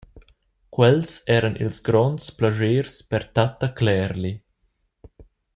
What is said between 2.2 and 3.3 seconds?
plaschers per